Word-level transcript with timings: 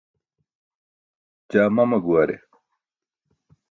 Jaa 1.51 1.69
mama 1.75 1.97
guware. 2.05 2.35